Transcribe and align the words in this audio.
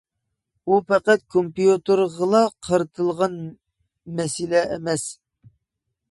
بۇ 0.69 0.77
پەقەت 0.91 1.25
كومپيۇتېرغىلا 1.33 2.41
قارىتىلغان 2.67 3.35
مەسىلە 4.21 4.63
ئەمەس. 4.77 5.05